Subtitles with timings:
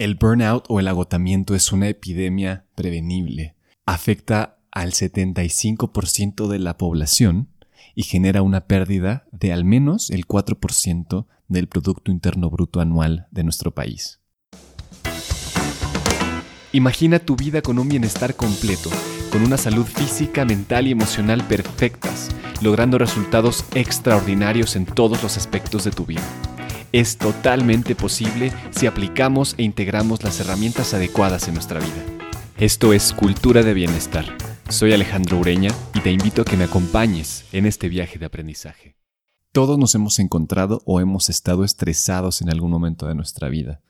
[0.00, 3.54] El burnout o el agotamiento es una epidemia prevenible.
[3.84, 7.50] Afecta al 75% de la población
[7.94, 13.44] y genera una pérdida de al menos el 4% del Producto Interno Bruto anual de
[13.44, 14.20] nuestro país.
[16.72, 18.88] Imagina tu vida con un bienestar completo,
[19.30, 22.30] con una salud física, mental y emocional perfectas,
[22.62, 26.24] logrando resultados extraordinarios en todos los aspectos de tu vida
[26.92, 32.04] es totalmente posible si aplicamos e integramos las herramientas adecuadas en nuestra vida.
[32.58, 34.26] Esto es Cultura de Bienestar.
[34.68, 38.96] Soy Alejandro Ureña y te invito a que me acompañes en este viaje de aprendizaje.
[39.52, 43.80] Todos nos hemos encontrado o hemos estado estresados en algún momento de nuestra vida.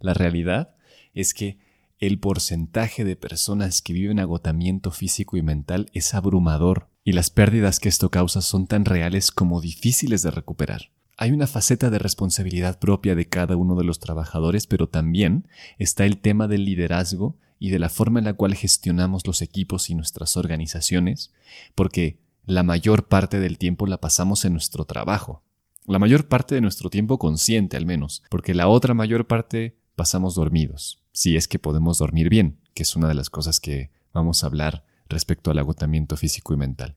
[0.00, 0.74] La realidad
[1.12, 1.58] es que
[1.98, 7.80] el porcentaje de personas que viven agotamiento físico y mental es abrumador y las pérdidas
[7.80, 10.90] que esto causa son tan reales como difíciles de recuperar.
[11.22, 15.46] Hay una faceta de responsabilidad propia de cada uno de los trabajadores, pero también
[15.78, 19.90] está el tema del liderazgo y de la forma en la cual gestionamos los equipos
[19.90, 21.30] y nuestras organizaciones,
[21.74, 25.42] porque la mayor parte del tiempo la pasamos en nuestro trabajo.
[25.84, 30.36] La mayor parte de nuestro tiempo consciente al menos, porque la otra mayor parte pasamos
[30.36, 34.42] dormidos, si es que podemos dormir bien, que es una de las cosas que vamos
[34.42, 36.96] a hablar respecto al agotamiento físico y mental.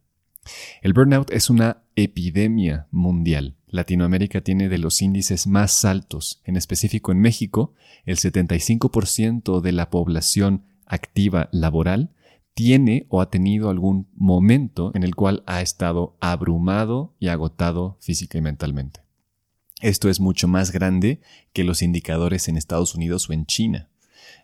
[0.81, 3.55] El burnout es una epidemia mundial.
[3.67, 6.41] Latinoamérica tiene de los índices más altos.
[6.45, 7.73] En específico en México,
[8.05, 12.11] el 75% de la población activa laboral
[12.53, 18.37] tiene o ha tenido algún momento en el cual ha estado abrumado y agotado física
[18.37, 19.01] y mentalmente.
[19.81, 21.19] Esto es mucho más grande
[21.51, 23.89] que los indicadores en Estados Unidos o en China.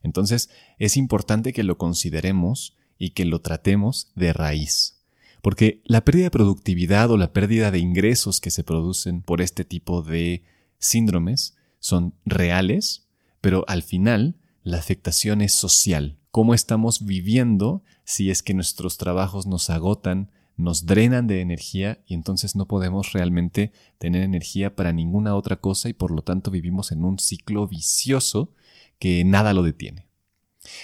[0.04, 4.99] Entonces, es importante que lo consideremos y que lo tratemos de raíz.
[5.42, 9.64] Porque la pérdida de productividad o la pérdida de ingresos que se producen por este
[9.64, 10.44] tipo de
[10.80, 13.08] síndromes son reales,
[13.42, 16.18] pero al final la afectación es social.
[16.32, 22.14] ¿Cómo estamos viviendo si es que nuestros trabajos nos agotan, nos drenan de energía y
[22.14, 26.92] entonces no podemos realmente tener energía para ninguna otra cosa y por lo tanto vivimos
[26.92, 28.54] en un ciclo vicioso
[29.00, 30.09] que nada lo detiene?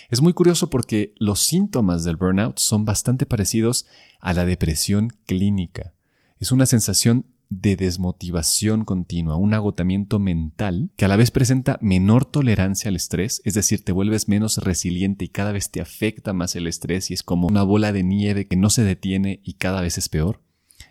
[0.09, 3.86] Es muy curioso porque los síntomas del burnout son bastante parecidos
[4.19, 5.94] a la depresión clínica.
[6.40, 12.25] Es una sensación de desmotivación continua, un agotamiento mental que a la vez presenta menor
[12.25, 16.56] tolerancia al estrés, es decir, te vuelves menos resiliente y cada vez te afecta más
[16.56, 19.81] el estrés y es como una bola de nieve que no se detiene y cada
[19.81, 20.41] vez es peor.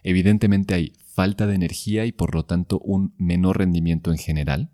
[0.02, 4.70] Evidentemente hay falta de energía y por lo tanto un menor rendimiento en general.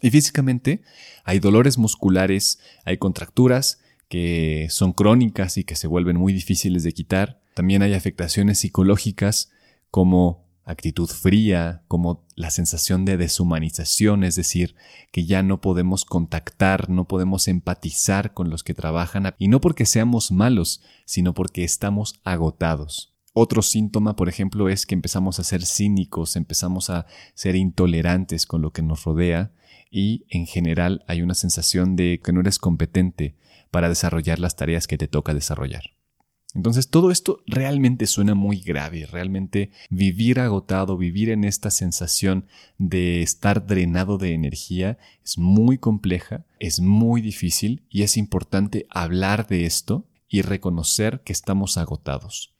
[0.00, 0.82] Y físicamente
[1.24, 6.92] hay dolores musculares, hay contracturas que son crónicas y que se vuelven muy difíciles de
[6.92, 7.40] quitar.
[7.54, 9.50] También hay afectaciones psicológicas
[9.90, 14.74] como actitud fría, como la sensación de deshumanización, es decir,
[15.12, 19.86] que ya no podemos contactar, no podemos empatizar con los que trabajan, y no porque
[19.86, 23.15] seamos malos, sino porque estamos agotados.
[23.38, 27.04] Otro síntoma, por ejemplo, es que empezamos a ser cínicos, empezamos a
[27.34, 29.52] ser intolerantes con lo que nos rodea,
[29.90, 33.36] y en general hay una sensación de que no eres competente
[33.70, 35.82] para desarrollar las tareas que te toca desarrollar.
[36.54, 42.46] Entonces todo esto realmente suena muy grave, realmente vivir agotado, vivir en esta sensación
[42.78, 49.46] de estar drenado de energía es muy compleja, es muy difícil y es importante hablar
[49.46, 52.55] de esto y reconocer que estamos agotados.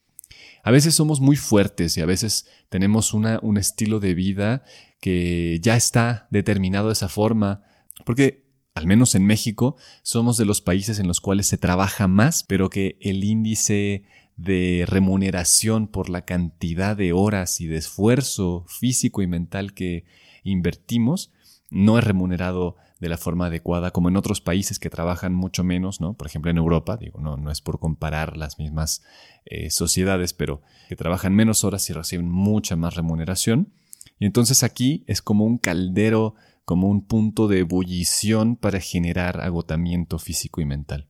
[0.62, 4.64] A veces somos muy fuertes y a veces tenemos una, un estilo de vida
[5.00, 7.62] que ya está determinado de esa forma,
[8.04, 12.44] porque al menos en México somos de los países en los cuales se trabaja más,
[12.44, 14.04] pero que el índice
[14.36, 20.04] de remuneración por la cantidad de horas y de esfuerzo físico y mental que
[20.44, 21.32] invertimos
[21.70, 26.00] no es remunerado de la forma adecuada como en otros países que trabajan mucho menos,
[26.00, 26.14] ¿no?
[26.14, 29.02] Por ejemplo en Europa, digo, no, no es por comparar las mismas
[29.44, 33.72] eh, sociedades, pero que trabajan menos horas y reciben mucha más remuneración.
[34.18, 36.34] Y entonces aquí es como un caldero,
[36.64, 41.08] como un punto de ebullición para generar agotamiento físico y mental.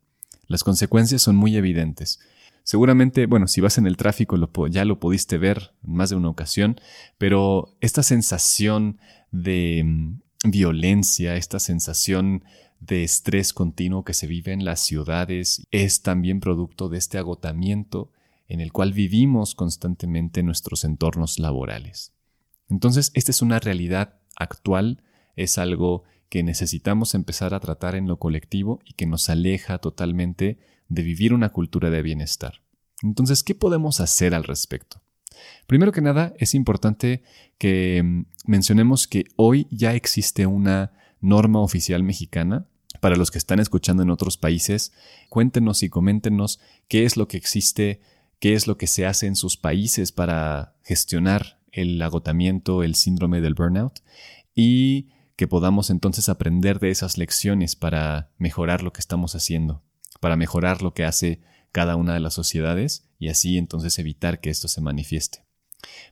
[0.49, 2.21] Las consecuencias son muy evidentes.
[2.63, 4.37] Seguramente, bueno, si vas en el tráfico
[4.69, 6.81] ya lo pudiste ver en más de una ocasión,
[7.17, 8.99] pero esta sensación
[9.31, 10.21] de mm,
[10.51, 12.45] violencia, esta sensación
[12.81, 18.13] de estrés continuo que se vive en las ciudades es también producto de este agotamiento
[18.49, 22.13] en el cual vivimos constantemente en nuestros entornos laborales.
[22.69, 25.03] Entonces, esta es una realidad actual,
[25.35, 30.59] es algo que necesitamos empezar a tratar en lo colectivo y que nos aleja totalmente
[30.89, 32.63] de vivir una cultura de bienestar.
[33.03, 35.01] Entonces, ¿qué podemos hacer al respecto?
[35.67, 37.23] Primero que nada, es importante
[37.59, 42.67] que mm, mencionemos que hoy ya existe una norma oficial mexicana.
[43.01, 44.93] Para los que están escuchando en otros países,
[45.29, 48.01] cuéntenos y coméntenos qué es lo que existe,
[48.41, 53.41] qué es lo que se hace en sus países para gestionar el agotamiento, el síndrome
[53.41, 54.01] del burnout
[54.55, 59.83] y que podamos entonces aprender de esas lecciones para mejorar lo que estamos haciendo,
[60.21, 61.41] para mejorar lo que hace
[61.77, 65.45] cada una de las sociedades y así entonces evitar que esto se manifieste.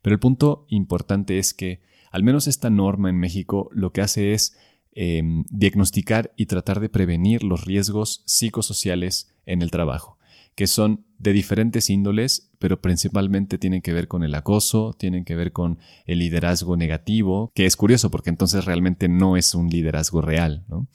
[0.03, 1.81] Pero el punto importante es que
[2.11, 4.59] al menos esta norma en México lo que hace es
[4.93, 10.19] em, diagnosticar y tratar de prevenir los riesgos psicosociales en el trabajo
[10.55, 15.35] que son de diferentes índoles, pero principalmente tienen que ver con el acoso, tienen que
[15.35, 20.21] ver con el liderazgo negativo, que es curioso porque entonces realmente no es un liderazgo
[20.21, 20.87] real, ¿no?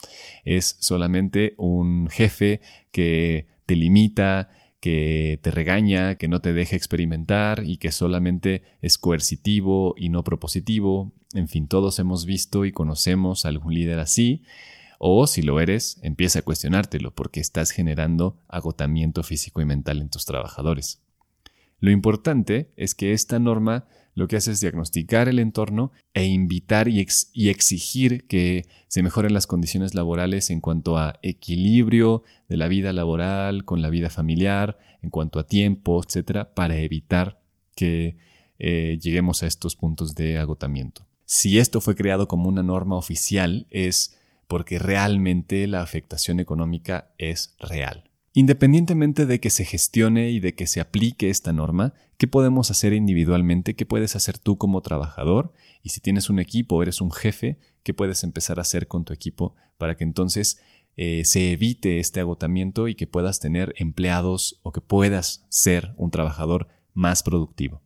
[0.45, 2.62] Es solamente un jefe
[2.94, 8.97] que te limita, que te regaña, que no te deja experimentar y que solamente es
[8.97, 11.11] coercitivo y no propositivo.
[11.33, 14.43] En fin, todos hemos visto y conocemos a algún líder así
[14.99, 20.09] o si lo eres, empieza a cuestionártelo porque estás generando agotamiento físico y mental en
[20.09, 21.01] tus trabajadores.
[21.79, 23.87] Lo importante es que esta norma
[24.19, 29.48] lo que hace es diagnosticar el entorno e invitar y, exigir que se mejoren las
[29.48, 35.10] condiciones laborales en cuanto a equilibrio de la vida laboral con la vida familiar, en
[35.10, 37.39] cuanto a tiempo, etcétera, para evitar
[37.75, 38.18] que
[38.60, 41.07] eh, lleguemos a estos puntos de agotamiento.
[41.24, 47.56] Si esto fue creado como una norma oficial, es porque realmente la afectación económica es
[47.57, 48.10] real.
[48.33, 52.92] Independientemente de que se gestione y de que se aplique esta norma, ¿qué podemos hacer
[52.92, 53.75] individualmente?
[53.75, 55.54] ¿Qué puedes hacer tú como trabajador?
[55.81, 59.06] Y si tienes un equipo o eres un jefe, ¿qué puedes empezar a hacer con
[59.06, 60.60] tu equipo para que entonces
[60.98, 66.12] eh, se evite este agotamiento y que puedas tener empleados o que puedas ser un
[66.12, 67.81] trabajador más productivo?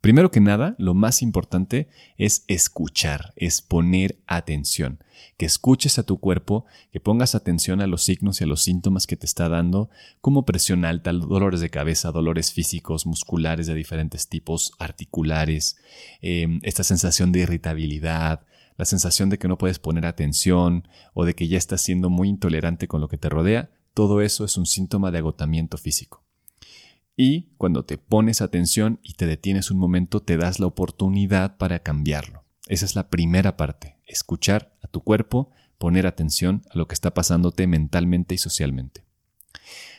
[0.00, 5.04] Primero que nada, lo más importante es escuchar, es poner atención,
[5.36, 9.06] que escuches a tu cuerpo, que pongas atención a los signos y a los síntomas
[9.06, 9.90] que te está dando,
[10.22, 15.76] como presión alta, dolores de cabeza, dolores físicos, musculares de diferentes tipos, articulares,
[16.22, 18.46] em, esta sensación de irritabilidad,
[18.78, 22.30] la sensación de que no puedes poner atención o de que ya estás siendo muy
[22.30, 26.24] intolerante con lo que te rodea, todo eso es un síntoma de agotamiento físico.
[27.22, 31.80] Y cuando te pones atención y te detienes un momento, te das la oportunidad para
[31.80, 32.44] cambiarlo.
[32.66, 37.12] Esa es la primera parte, escuchar a tu cuerpo, poner atención a lo que está
[37.12, 39.04] pasándote mentalmente y socialmente.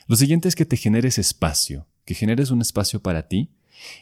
[0.08, 3.52] Lo siguiente es que te generes espacio, que generes un espacio para ti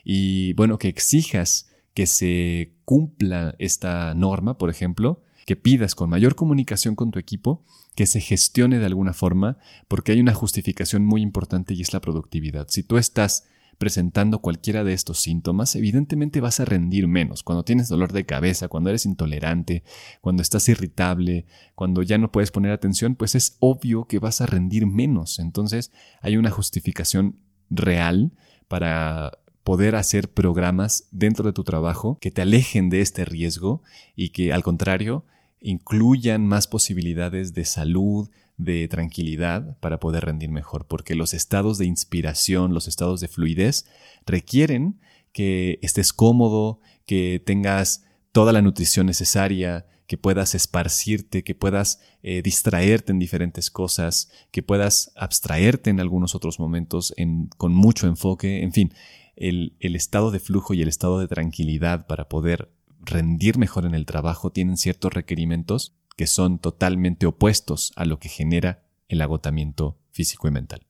[0.05, 6.35] y bueno, que exijas que se cumpla esta norma, por ejemplo, que pidas con mayor
[6.35, 7.65] comunicación con tu equipo
[7.99, 9.57] que se gestione de alguna forma,
[9.89, 12.67] porque hay una justificación muy importante y es la productividad.
[12.69, 17.43] Si tú estás presentando cualquiera de estos síntomas, evidentemente vas a rendir menos.
[17.43, 19.83] Cuando tienes dolor de cabeza, cuando eres intolerante,
[20.21, 24.45] cuando estás irritable, cuando ya no puedes poner atención, pues es obvio que vas a
[24.45, 25.37] rendir menos.
[25.37, 25.91] Entonces
[26.21, 27.35] hay una justificación
[27.69, 28.31] real
[28.69, 33.83] para poder hacer programas dentro de tu trabajo que te alejen de este riesgo
[34.15, 35.25] y que al contrario
[35.61, 41.85] incluyan más posibilidades de salud, de tranquilidad para poder rendir mejor, porque los estados de
[41.85, 43.85] inspiración, los estados de fluidez
[44.25, 44.99] requieren
[45.31, 52.41] que estés cómodo, que tengas toda la nutrición necesaria, que puedas esparcirte, que puedas eh,
[52.41, 57.13] distraerte en diferentes cosas, que puedas abstraerte en algunos otros momentos
[57.57, 58.93] con mucho enfoque, en fin,
[59.35, 64.05] el estado de flujo y el estado de tranquilidad para poder rendir mejor en el
[64.05, 70.47] trabajo tienen ciertos requerimientos que son totalmente opuestos a lo que genera el agotamiento físico
[70.47, 70.85] y mental.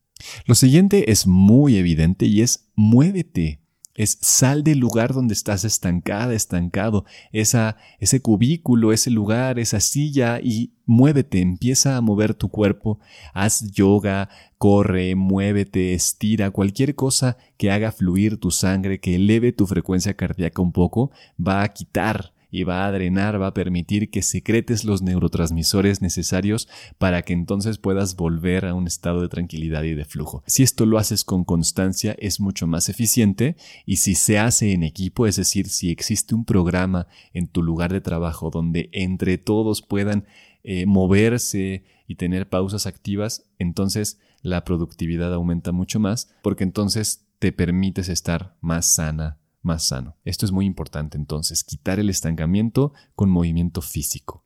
[0.46, 3.62] Lo siguiente es muy evidente y es muévete
[4.00, 7.04] es sal del lugar donde estás estancada, estancado,
[7.34, 13.02] esa, ese cubículo, ese lugar, esa silla y muévete, empieza a mover tu cuerpo,
[13.34, 19.68] haz yoga, corre, muévete, estira, cualquier cosa que haga fluir tu sangre, que eleve tu
[19.68, 24.22] frecuencia cardíaca un poco, va a quitar y va a drenar, va a permitir que
[24.22, 29.94] secretes los neurotransmisores necesarios para que entonces puedas volver a un estado de tranquilidad y
[29.94, 30.44] de flujo.
[30.48, 34.84] Si esto lo haces con constancia es mucho más eficiente y si se hace en
[34.84, 39.82] equipo, es decir, si existe un programa en tu lugar de trabajo donde entre todos
[39.82, 40.26] puedan
[40.64, 47.52] eh, moverse y tener pausas activas, entonces la productividad aumenta mucho más porque entonces te
[47.52, 50.16] permites estar más sana más sano.
[50.26, 54.46] Esto es muy importante entonces, quitar el estancamiento con movimiento físico.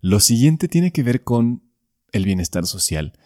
[0.00, 1.62] Lo siguiente tiene que ver con
[2.12, 3.18] el bienestar social.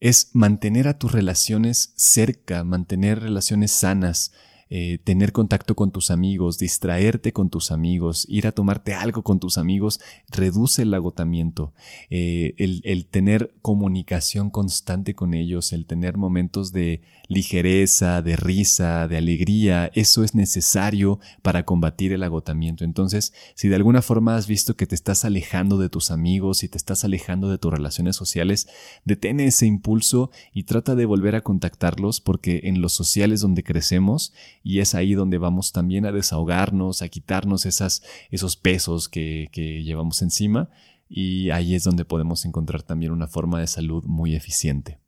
[0.00, 4.32] Es mantener a tus relaciones cerca, mantener relaciones sanas,
[4.76, 9.38] eh, tener contacto con tus amigos, distraerte con tus amigos, ir a tomarte algo con
[9.38, 11.72] tus amigos, reduce el agotamiento.
[12.10, 19.16] Eh, el, tener comunicación constante con ellos, el tener momentos de ligereza, de risa, de
[19.16, 22.82] alegría, eso es necesario para combatir el agotamiento.
[22.82, 26.68] Entonces, si de alguna forma has visto que te estás alejando de tus amigos y
[26.68, 28.66] te estás alejando de tus relaciones sociales,
[29.04, 34.32] detén ese impulso y trata de volver a contactarlos porque en los sociales donde crecemos
[34.64, 39.50] y es ahí donde vamos también a desahogarnos, a quitarnos esas, esos pesos que,
[39.84, 40.70] llevamos encima
[41.06, 44.98] y ahí es donde podemos encontrar también una forma de salud muy eficiente.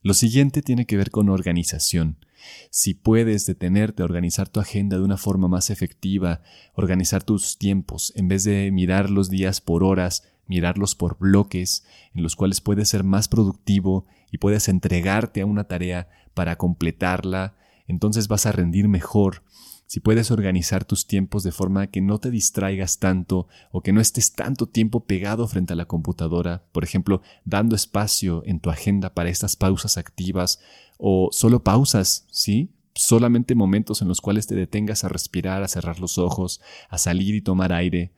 [0.00, 2.24] Lo siguiente tiene que ver con organización.
[2.70, 6.40] Si puedes detenerte organizar tu agenda de una forma más efectiva,
[6.74, 12.22] organizar tus tiempos, en vez de mirar los días por horas, mirarlos por bloques, en
[12.22, 17.56] los cuales puedes ser más productivo y puedes entregarte a una tarea para completarla,
[17.90, 19.42] entonces vas a rendir mejor
[19.90, 24.00] si puedes organizar tus tiempos de forma que no te distraigas tanto o que no
[24.00, 29.14] estés tanto tiempo pegado frente a la computadora, por ejemplo, dando espacio en tu agenda
[29.14, 30.60] para estas pausas activas
[30.96, 32.70] o solo pausas, ¿sí?
[32.94, 37.34] Solamente momentos en los cuales te detengas a respirar, a cerrar los ojos, a salir
[37.34, 38.12] y tomar aire.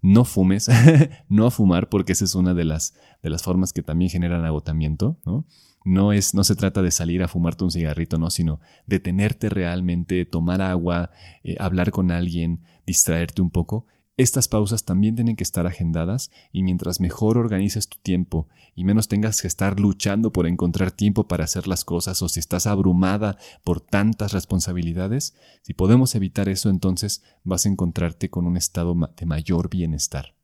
[0.00, 0.68] No fumes,
[1.28, 5.18] no fumar porque esa es una de las, de las formas que también generan agotamiento,
[5.24, 5.44] ¿no?
[5.84, 10.24] No, es, no se trata de salir a fumarte un cigarrito, no, sino detenerte realmente,
[10.24, 11.10] tomar agua,
[11.44, 13.86] eh, hablar con alguien, distraerte un poco.
[14.18, 19.06] Estas pausas también tienen que estar agendadas y mientras mejor organices tu tiempo y menos
[19.06, 23.38] tengas que estar luchando por encontrar tiempo para hacer las cosas o si estás abrumada
[23.62, 29.24] por tantas responsabilidades, si podemos evitar eso entonces vas a encontrarte con un estado de
[29.24, 30.37] mayor bienestar.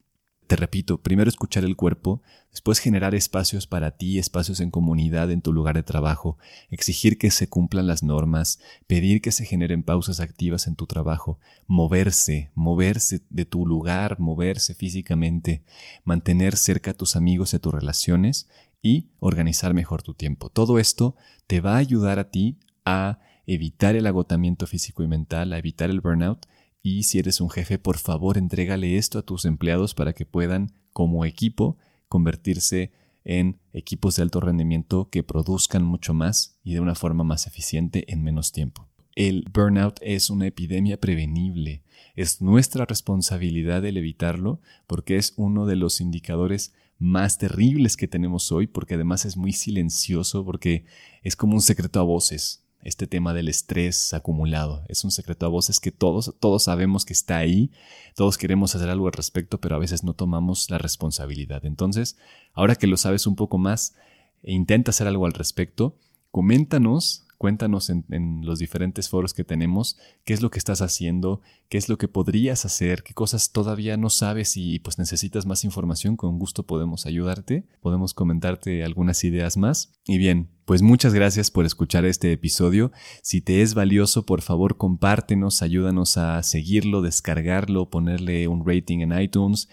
[0.54, 5.42] Te repito, primero escuchar el cuerpo, después generar espacios para ti, espacios en comunidad en
[5.42, 6.38] tu lugar de trabajo,
[6.70, 11.40] exigir que se cumplan las normas, pedir que se generen pausas activas en tu trabajo,
[11.66, 15.64] moverse, moverse de tu lugar, moverse físicamente,
[16.04, 18.48] mantener cerca a tus amigos y a tus relaciones
[18.80, 20.50] y organizar mejor tu tiempo.
[20.50, 21.16] Todo esto
[21.48, 25.90] te va a ayudar a ti a evitar el agotamiento físico y mental, a evitar
[25.90, 26.46] el burnout
[26.86, 30.74] y si eres un jefe, por favor, entrégale esto a tus empleados para que puedan,
[30.92, 31.78] como equipo,
[32.10, 32.92] convertirse
[33.24, 38.12] en equipos de alto rendimiento que produzcan mucho más y de una forma más eficiente
[38.12, 38.86] en menos tiempo.
[39.16, 41.84] El burnout es una epidemia prevenible.
[42.16, 48.52] Es nuestra responsabilidad el evitarlo porque es uno de los indicadores más terribles que tenemos
[48.52, 50.84] hoy porque además es muy silencioso porque
[51.22, 54.84] es como un secreto a voces este tema del estrés acumulado.
[54.88, 57.70] Es un secreto a voces que todos, todos sabemos que está ahí,
[58.14, 61.64] todos queremos hacer algo al respecto, pero a veces no tomamos la responsabilidad.
[61.64, 62.16] Entonces,
[62.52, 63.94] ahora que lo sabes un poco más,
[64.42, 65.96] e intenta hacer algo al respecto,
[66.30, 68.04] coméntanos Cuéntanos en,
[68.42, 72.08] los diferentes foros que tenemos qué es lo que estás haciendo, qué es lo que
[72.08, 76.16] podrías hacer, qué cosas todavía no sabes y pues necesitas más información.
[76.16, 79.92] Con gusto podemos ayudarte, podemos comentarte algunas ideas más.
[80.06, 82.92] Y bien, pues muchas gracias por escuchar este episodio.
[83.22, 89.18] Si te es valioso, por favor compártenos, ayúdanos a seguirlo, descargarlo, ponerle un rating en
[89.20, 89.68] iTunes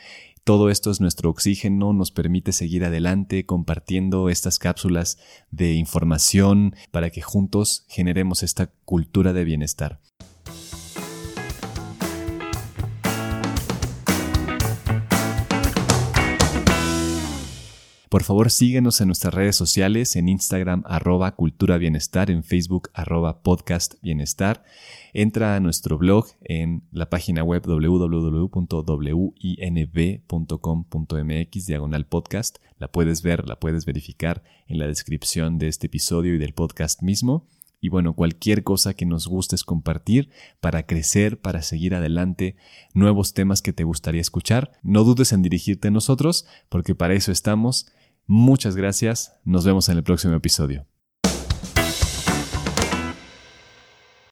[0.51, 5.17] todo esto es nuestro oxígeno, nos permite seguir adelante compartiendo estas cápsulas
[5.49, 10.01] de información para que juntos generemos esta cultura de bienestar.
[18.11, 23.41] Por favor, síguenos en nuestras redes sociales, en Instagram arroba cultura bienestar, en Facebook arroba
[23.41, 24.65] podcast bienestar.
[25.13, 28.45] Entra a nuestro blog en la página web www.winb.com.mx
[31.65, 32.57] diagonal podcast.
[32.77, 37.03] La puedes ver, la puedes verificar en la descripción de este episodio y del podcast
[37.03, 37.47] mismo.
[37.79, 42.57] Y bueno, cualquier cosa que nos gustes compartir para crecer, para seguir adelante,
[42.93, 47.31] nuevos temas que te gustaría escuchar, no dudes en dirigirte a nosotros, porque para eso
[47.31, 47.87] estamos
[48.33, 50.85] Muchas gracias, nos vemos en el próximo episodio.